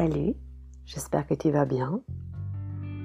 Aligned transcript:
Salut, 0.00 0.34
j'espère 0.86 1.26
que 1.26 1.34
tu 1.34 1.50
vas 1.50 1.66
bien. 1.66 2.00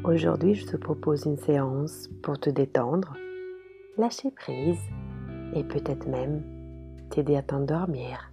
Aujourd'hui, 0.05 0.55
je 0.55 0.65
te 0.65 0.77
propose 0.77 1.25
une 1.25 1.35
séance 1.35 2.07
pour 2.23 2.39
te 2.39 2.49
détendre, 2.49 3.17
lâcher 3.97 4.31
prise 4.31 4.79
et 5.53 5.65
peut-être 5.65 6.07
même 6.07 6.41
t'aider 7.09 7.35
à 7.35 7.43
t'endormir. 7.43 8.31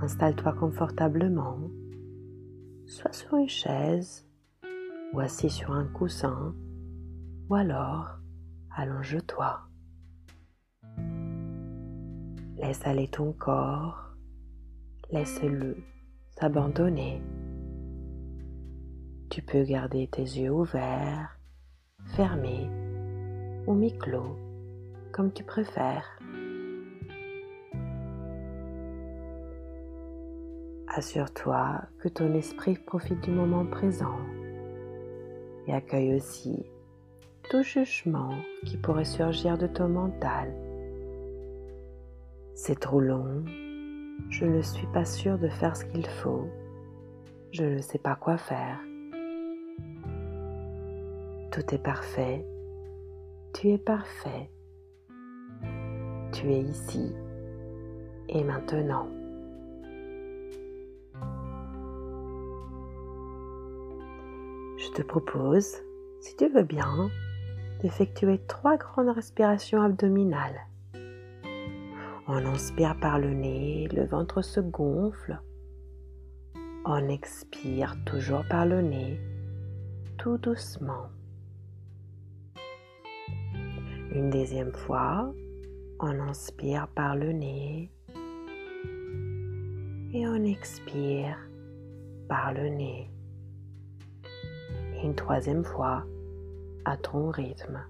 Installe-toi 0.00 0.52
confortablement, 0.52 1.68
soit 2.86 3.12
sur 3.12 3.34
une 3.34 3.48
chaise 3.48 4.24
ou 5.12 5.18
assis 5.18 5.50
sur 5.50 5.72
un 5.72 5.86
coussin 5.86 6.54
ou 7.48 7.56
alors 7.56 8.20
allonge-toi. 8.76 9.62
Laisse 12.56 12.86
aller 12.86 13.08
ton 13.08 13.32
corps, 13.32 14.14
laisse-le 15.10 15.76
s'abandonner. 16.40 17.20
Tu 19.28 19.42
peux 19.42 19.62
garder 19.62 20.08
tes 20.10 20.22
yeux 20.22 20.50
ouverts, 20.50 21.38
fermés 22.16 22.66
ou 23.66 23.74
mi-clos, 23.74 24.38
comme 25.12 25.32
tu 25.32 25.44
préfères. 25.44 26.18
Assure-toi 30.88 31.82
que 32.00 32.08
ton 32.08 32.32
esprit 32.34 32.78
profite 32.86 33.20
du 33.20 33.30
moment 33.30 33.66
présent 33.66 34.18
et 35.66 35.74
accueille 35.74 36.14
aussi 36.14 36.64
tout 37.50 37.62
jugement 37.62 38.34
qui 38.64 38.78
pourrait 38.78 39.04
surgir 39.04 39.58
de 39.58 39.66
ton 39.66 39.88
mental. 39.88 40.54
C'est 42.54 42.80
trop 42.80 43.00
long, 43.00 43.44
je 44.28 44.44
ne 44.44 44.62
suis 44.62 44.86
pas 44.88 45.04
sûre 45.04 45.38
de 45.38 45.48
faire 45.48 45.76
ce 45.76 45.84
qu'il 45.84 46.06
faut, 46.06 46.48
je 47.52 47.64
ne 47.64 47.80
sais 47.80 47.98
pas 47.98 48.14
quoi 48.14 48.36
faire. 48.36 48.78
Tout 51.50 51.74
est 51.74 51.82
parfait. 51.82 52.46
Tu 53.52 53.70
es 53.70 53.78
parfait. 53.78 54.50
Tu 56.32 56.52
es 56.52 56.60
ici 56.60 57.12
et 58.28 58.44
maintenant. 58.44 59.08
Je 64.78 64.90
te 64.94 65.02
propose, 65.02 65.76
si 66.20 66.36
tu 66.36 66.48
veux 66.48 66.62
bien, 66.62 67.10
d'effectuer 67.82 68.38
trois 68.46 68.76
grandes 68.76 69.10
respirations 69.10 69.82
abdominales. 69.82 70.66
On 72.32 72.46
inspire 72.46 72.94
par 73.00 73.18
le 73.18 73.34
nez, 73.34 73.88
le 73.88 74.04
ventre 74.04 74.40
se 74.40 74.60
gonfle. 74.60 75.40
On 76.84 77.08
expire 77.08 77.96
toujours 78.06 78.44
par 78.48 78.66
le 78.66 78.82
nez, 78.82 79.20
tout 80.16 80.38
doucement. 80.38 81.08
Une 84.14 84.30
deuxième 84.30 84.72
fois, 84.72 85.34
on 85.98 86.20
inspire 86.20 86.86
par 86.94 87.16
le 87.16 87.32
nez 87.32 87.90
et 90.12 90.24
on 90.28 90.44
expire 90.44 91.36
par 92.28 92.54
le 92.54 92.68
nez. 92.68 93.10
une 95.02 95.16
troisième 95.16 95.64
fois, 95.64 96.04
à 96.84 96.96
ton 96.96 97.30
rythme. 97.30 97.80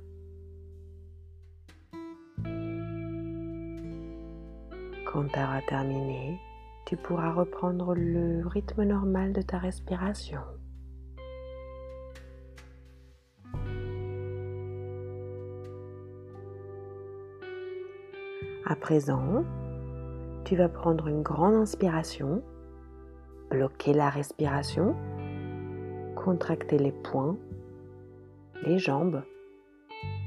Quand 5.13 5.27
tu 5.27 5.41
auras 5.41 5.61
terminé, 5.63 6.39
tu 6.87 6.97
pourras 6.97 7.33
reprendre 7.33 7.95
le 7.97 8.47
rythme 8.47 8.85
normal 8.85 9.33
de 9.33 9.43
ta 9.43 9.59
respiration. 9.59 10.41
À 18.65 18.77
présent, 18.77 19.45
tu 20.45 20.55
vas 20.55 20.69
prendre 20.69 21.09
une 21.09 21.23
grande 21.23 21.55
inspiration, 21.55 22.45
bloquer 23.51 23.93
la 23.93 24.11
respiration, 24.11 24.95
contracter 26.15 26.79
les 26.79 26.93
poings, 26.93 27.37
les 28.65 28.79
jambes, 28.79 29.25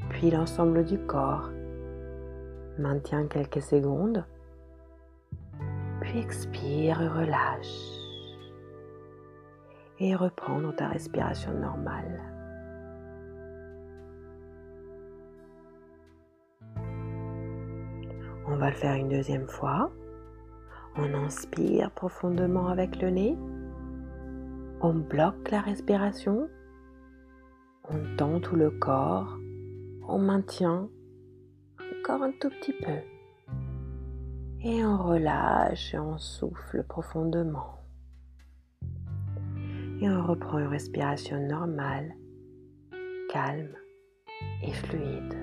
puis 0.09 0.29
l'ensemble 0.29 0.83
du 0.83 0.97
corps. 0.97 1.51
Maintiens 2.77 3.27
quelques 3.27 3.61
secondes, 3.61 4.25
expire 6.15 6.99
relâche. 7.15 7.99
Et 9.99 10.15
reprendre 10.15 10.75
ta 10.75 10.87
respiration 10.87 11.53
normale. 11.53 12.21
On 18.45 18.57
va 18.57 18.69
le 18.69 18.75
faire 18.75 18.95
une 18.95 19.09
deuxième 19.09 19.47
fois. 19.47 19.91
On 20.95 21.13
inspire 21.13 21.89
profondément 21.91 22.67
avec 22.67 23.01
le 23.01 23.09
nez. 23.09 23.37
On 24.81 24.93
bloque 24.93 25.49
la 25.49 25.61
respiration. 25.61 26.49
On 27.89 28.15
tend 28.17 28.39
tout 28.39 28.55
le 28.55 28.69
corps. 28.71 29.37
On 30.07 30.19
maintient 30.19 30.89
encore 31.99 32.23
un 32.23 32.31
tout 32.33 32.49
petit 32.49 32.73
peu. 32.73 33.12
Et 34.65 34.81
on 34.85 34.95
relâche 34.95 35.93
et 35.93 35.99
on 35.99 36.17
souffle 36.17 36.83
profondément. 36.83 37.81
Et 39.99 40.09
on 40.09 40.25
reprend 40.25 40.57
une 40.59 40.67
respiration 40.67 41.37
normale, 41.37 42.15
calme 43.29 43.75
et 44.61 44.71
fluide. 44.71 45.35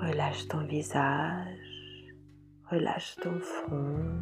Relâche 0.00 0.48
ton 0.48 0.66
visage, 0.66 2.12
relâche 2.72 3.14
ton 3.22 3.38
front, 3.38 4.20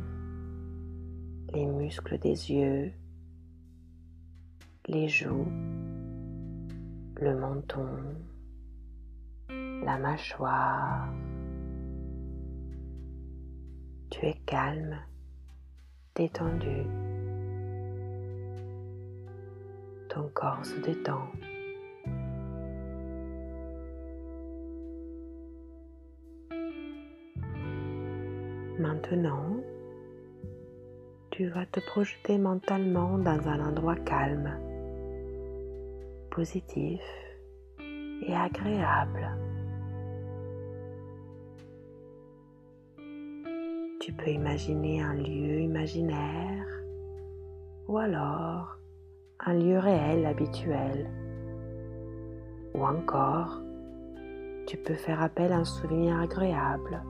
les 1.55 1.65
muscles 1.65 2.19
des 2.19 2.53
yeux, 2.53 2.93
les 4.89 5.09
joues, 5.09 5.49
le 7.19 7.35
menton, 7.35 7.89
la 9.85 9.99
mâchoire. 9.99 11.09
Tu 14.11 14.27
es 14.27 14.37
calme, 14.47 14.97
détendu. 16.15 16.87
Ton 20.09 20.29
corps 20.35 20.65
se 20.65 20.79
détend. 20.81 21.29
Maintenant, 28.79 29.57
tu 31.31 31.49
vas 31.49 31.67
te 31.67 31.81
projeter 31.81 32.37
mentalement 32.37 33.19
dans 33.19 33.49
un 33.49 33.61
endroit 33.61 33.97
calme, 33.97 34.59
positif 36.31 37.01
et 38.27 38.35
agréable. 38.35 39.42
Tu 44.03 44.13
peux 44.13 44.31
imaginer 44.31 45.01
un 45.01 45.15
lieu 45.15 45.61
imaginaire 45.61 46.67
ou 47.87 47.99
alors 47.99 48.77
un 49.39 49.55
lieu 49.55 49.79
réel 49.79 50.27
habituel. 50.27 51.09
Ou 52.75 52.85
encore, 52.85 53.63
tu 54.67 54.77
peux 54.77 54.95
faire 54.95 55.23
appel 55.23 55.53
à 55.53 55.59
un 55.59 55.65
souvenir 55.65 56.19
agréable 56.19 57.01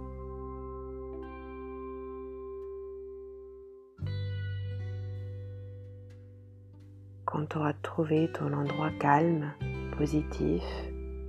quand 7.25 7.49
tu 7.49 7.57
auras 7.57 7.73
trouvé 7.73 8.31
ton 8.35 8.53
endroit 8.53 8.91
calme, 9.01 9.51
positif 9.97 10.63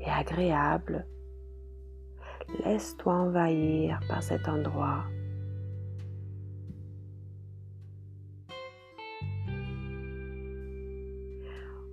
et 0.02 0.10
agréable, 0.10 1.06
laisse-toi 2.66 3.14
envahir 3.14 4.02
par 4.10 4.22
cet 4.22 4.50
endroit. 4.50 5.06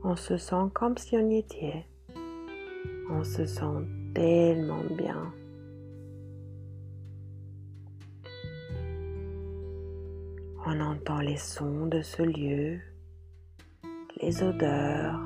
On 0.02 0.17
se 0.17 0.37
sent 0.37 0.70
comme 0.75 0.97
si 0.97 1.17
on 1.17 1.29
y 1.31 1.38
était. 1.38 1.87
On 3.11 3.25
se 3.25 3.44
sent 3.47 3.87
tellement 4.14 4.85
bien. 4.97 5.32
On 10.67 10.81
entend 10.81 11.20
les 11.20 11.37
sons 11.37 11.87
de 11.87 12.02
ce 12.02 12.23
lieu 12.23 12.81
les 14.23 14.43
odeurs, 14.43 15.19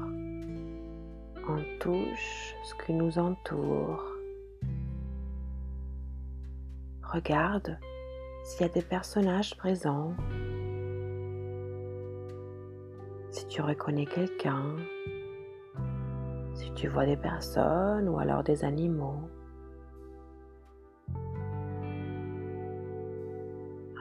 on 1.48 1.58
touche 1.80 2.54
ce 2.62 2.74
qui 2.84 2.92
nous 2.92 3.18
entoure. 3.18 4.04
Regarde 7.02 7.78
s'il 8.44 8.66
y 8.66 8.70
a 8.70 8.72
des 8.72 8.82
personnages 8.82 9.56
présents. 9.56 10.14
Tu 13.54 13.62
reconnais 13.62 14.06
quelqu'un, 14.06 14.74
si 16.54 16.72
tu 16.72 16.88
vois 16.88 17.06
des 17.06 17.16
personnes 17.16 18.08
ou 18.08 18.18
alors 18.18 18.42
des 18.42 18.64
animaux. 18.64 19.30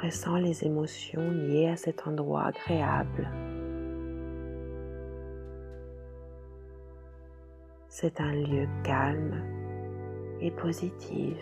Ressens 0.01 0.38
les 0.38 0.63
émotions 0.63 1.29
liées 1.29 1.69
à 1.69 1.75
cet 1.75 2.07
endroit 2.07 2.45
agréable. 2.45 3.29
C'est 7.89 8.19
un 8.21 8.33
lieu 8.33 8.67
calme 8.83 9.39
et 10.41 10.50
positif. 10.50 11.38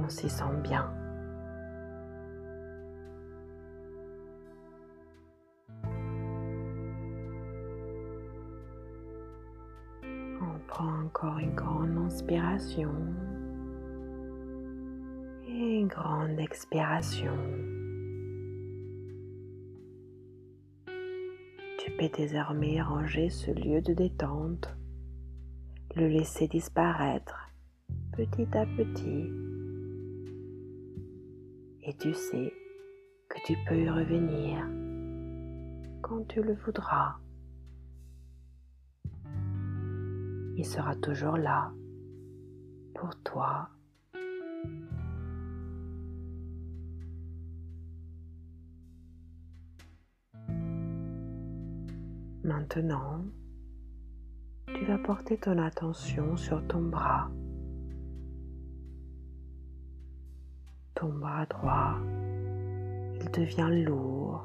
On 0.00 0.08
s'y 0.08 0.28
sent 0.28 0.56
bien. 0.64 0.99
Encore 10.80 11.36
une 11.36 11.54
grande 11.54 11.94
inspiration 12.06 12.94
et 15.46 15.80
une 15.80 15.88
grande 15.88 16.40
expiration. 16.40 17.36
Tu 21.78 21.90
peux 21.98 22.08
désormais 22.16 22.80
ranger 22.80 23.28
ce 23.28 23.50
lieu 23.50 23.82
de 23.82 23.92
détente, 23.92 24.74
le 25.96 26.08
laisser 26.08 26.48
disparaître 26.48 27.50
petit 28.16 28.48
à 28.56 28.64
petit. 28.64 29.30
Et 31.82 31.92
tu 31.98 32.14
sais 32.14 32.54
que 33.28 33.38
tu 33.44 33.54
peux 33.68 33.76
y 33.76 33.90
revenir 33.90 34.66
quand 36.00 36.26
tu 36.26 36.42
le 36.42 36.54
voudras. 36.54 37.16
Il 40.60 40.66
sera 40.66 40.94
toujours 40.96 41.38
là 41.38 41.72
pour 42.94 43.16
toi. 43.22 43.70
Maintenant, 52.44 53.24
tu 54.66 54.84
vas 54.84 54.98
porter 54.98 55.38
ton 55.38 55.56
attention 55.56 56.36
sur 56.36 56.62
ton 56.66 56.82
bras. 56.82 57.30
Ton 60.94 61.08
bras 61.08 61.46
droit, 61.46 61.96
il 63.18 63.30
devient 63.30 63.82
lourd, 63.86 64.44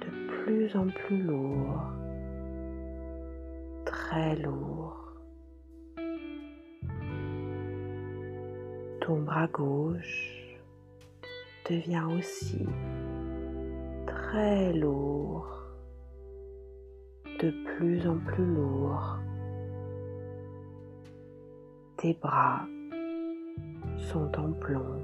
de 0.00 0.44
plus 0.44 0.74
en 0.74 0.86
plus 0.86 1.22
lourd, 1.24 1.82
très 4.08 4.36
lourd. 4.36 4.96
Ton 9.02 9.20
bras 9.20 9.46
gauche 9.48 10.56
devient 11.68 12.06
aussi 12.16 12.66
très 14.06 14.72
lourd 14.72 15.46
de 17.42 17.52
plus 17.66 18.06
en 18.08 18.18
plus 18.18 18.46
lourd. 18.46 19.18
Tes 21.98 22.14
bras 22.14 22.62
sont 24.10 24.30
en 24.38 24.52
plomb. 24.52 25.02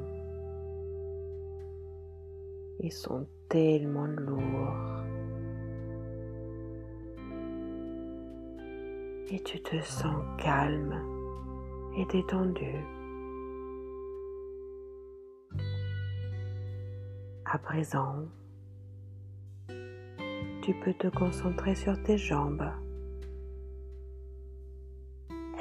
Ils 2.81 2.93
sont 2.93 3.27
tellement 3.51 4.07
lourds. 4.07 5.14
Et 9.31 9.43
tu 9.43 9.61
te 9.61 9.81
sens 9.81 10.23
calme 10.39 10.95
et 11.97 12.05
détendu. 12.07 12.75
À 17.47 17.59
présent, 17.59 18.29
tu 20.63 20.75
peux 20.85 20.93
te 20.95 21.09
concentrer 21.09 21.75
sur 21.75 22.01
tes 22.03 22.19
jambes. 22.19 22.71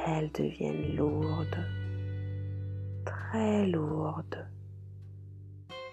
Elles 0.06 0.31
deviennent 0.33 0.95
lourdes, 0.98 1.66
très 3.06 3.66
lourdes, 3.68 4.45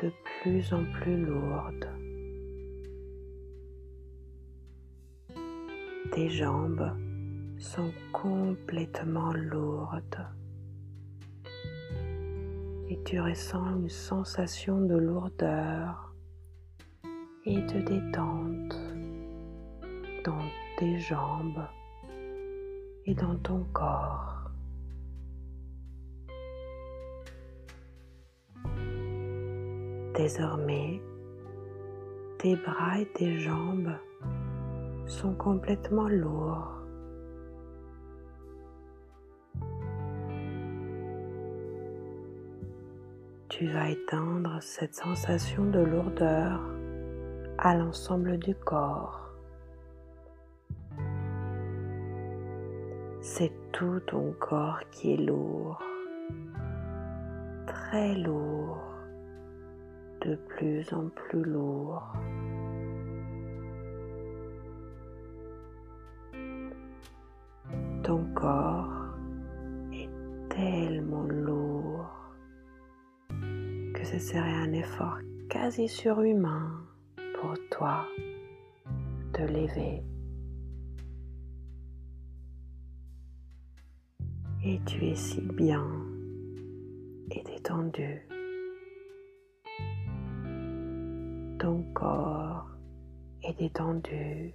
de 0.02 0.12
plus 0.42 0.72
en 0.72 0.84
plus 0.92 1.24
lourdes. 1.24 1.88
Tes 6.12 6.28
jambes 6.28 6.99
sont 7.60 7.92
complètement 8.10 9.34
lourdes 9.34 10.26
et 12.88 12.98
tu 13.04 13.20
ressens 13.20 13.76
une 13.76 13.88
sensation 13.90 14.80
de 14.80 14.96
lourdeur 14.96 16.14
et 17.44 17.60
de 17.60 17.80
détente 17.82 18.76
dans 20.24 20.42
tes 20.78 20.98
jambes 20.98 21.66
et 23.04 23.14
dans 23.14 23.36
ton 23.36 23.64
corps. 23.74 24.50
Désormais, 30.16 31.00
tes 32.38 32.56
bras 32.56 32.98
et 32.98 33.06
tes 33.12 33.38
jambes 33.38 33.92
sont 35.06 35.34
complètement 35.34 36.08
lourds. 36.08 36.79
Tu 43.60 43.66
vas 43.66 43.90
éteindre 43.90 44.56
cette 44.62 44.94
sensation 44.94 45.66
de 45.66 45.80
lourdeur 45.80 46.62
à 47.58 47.76
l'ensemble 47.76 48.38
du 48.38 48.54
corps. 48.54 49.34
C'est 53.20 53.52
tout 53.70 54.00
ton 54.06 54.32
corps 54.40 54.80
qui 54.90 55.12
est 55.12 55.18
lourd, 55.18 55.78
très 57.66 58.14
lourd, 58.14 58.78
de 60.22 60.36
plus 60.36 60.90
en 60.94 61.10
plus 61.10 61.42
lourd. 61.42 62.14
Ce 74.04 74.18
serait 74.18 74.40
un 74.40 74.72
effort 74.72 75.18
quasi 75.48 75.88
surhumain 75.88 76.86
pour 77.40 77.54
toi 77.70 78.06
de 79.34 79.44
lever 79.46 80.02
et 84.62 84.80
tu 84.86 85.06
es 85.06 85.14
si 85.14 85.40
bien 85.40 85.86
et 87.30 87.42
détendu. 87.44 88.26
Ton 91.58 91.82
corps 91.94 92.70
est 93.42 93.58
détendu. 93.58 94.52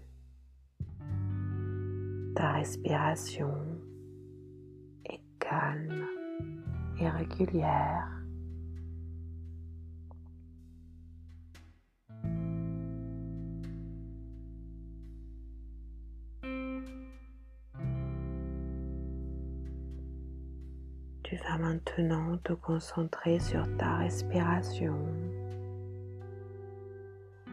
Ta 2.36 2.52
respiration 2.54 3.54
est 5.06 5.22
calme 5.40 6.06
et 7.00 7.10
régulière. 7.10 8.15
Tu 21.25 21.38
vas 21.38 21.58
maintenant 21.58 22.38
te 22.44 22.53
concentrer 22.53 23.39
sur 23.39 23.63
ta 23.77 23.96
respiration. 23.96 24.96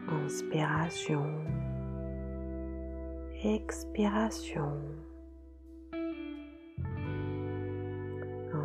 Inspiration. 0.07 1.43
Expiration. 3.43 4.77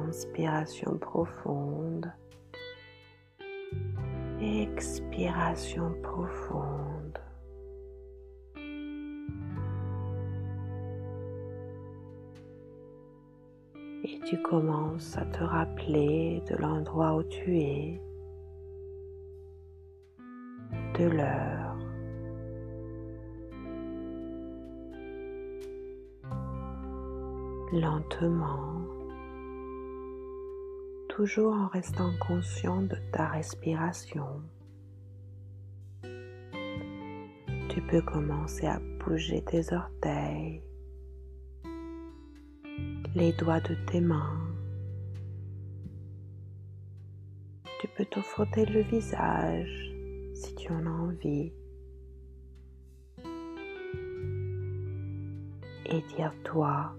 Inspiration 0.06 0.98
profonde. 0.98 2.12
Expiration 4.42 5.94
profonde. 6.02 6.87
Et 14.10 14.18
tu 14.20 14.40
commences 14.40 15.18
à 15.18 15.26
te 15.26 15.44
rappeler 15.44 16.42
de 16.48 16.56
l'endroit 16.56 17.16
où 17.16 17.22
tu 17.24 17.58
es, 17.58 18.00
de 20.98 21.04
l'heure. 21.04 21.76
Lentement, 27.70 28.80
toujours 31.10 31.52
en 31.52 31.68
restant 31.68 32.10
conscient 32.26 32.80
de 32.80 32.96
ta 33.12 33.26
respiration. 33.26 34.40
Tu 37.68 37.82
peux 37.90 38.00
commencer 38.00 38.66
à 38.66 38.80
bouger 39.04 39.44
tes 39.44 39.74
orteils, 39.74 40.62
les 43.18 43.32
doigts 43.32 43.60
de 43.60 43.74
tes 43.90 44.00
mains. 44.00 44.38
Tu 47.80 47.88
peux 47.88 48.04
te 48.04 48.20
frotter 48.20 48.64
le 48.66 48.82
visage 48.82 49.92
si 50.34 50.54
tu 50.54 50.70
en 50.70 50.86
as 50.86 50.90
envie. 50.90 51.52
Et 55.86 56.00
dire 56.14 56.32
toi 56.44 56.94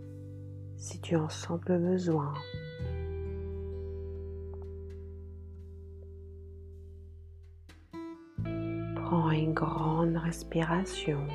si 0.75 0.99
tu 0.99 1.15
en 1.15 1.29
sens 1.29 1.61
le 1.67 1.77
besoin. 1.77 2.33
Prends 8.95 9.31
une 9.31 9.53
grande 9.53 10.17
respiration 10.17 11.25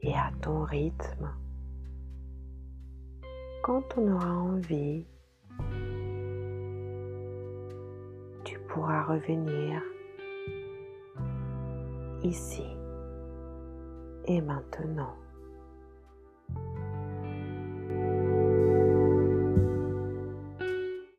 et 0.00 0.14
à 0.14 0.30
ton 0.40 0.64
rythme 0.64 1.28
quand 3.64 3.96
on 3.96 4.12
aura 4.12 4.30
envie, 4.30 5.06
tu 8.44 8.58
pourras 8.68 9.04
revenir 9.04 9.80
ici 12.22 12.66
et 14.26 14.42
maintenant. 14.42 15.14